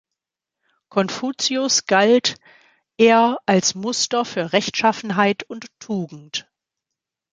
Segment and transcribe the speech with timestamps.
[0.89, 2.37] Konfuzius galt
[2.97, 6.49] er als Muster für Rechtschaffenheit und Tugend.